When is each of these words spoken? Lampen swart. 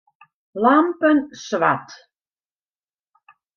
Lampen 0.63 1.19
swart. 1.43 1.89